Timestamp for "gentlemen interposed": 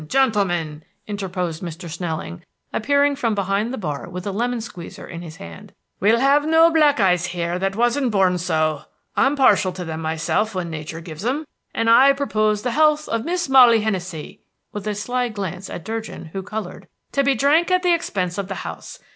0.07-1.61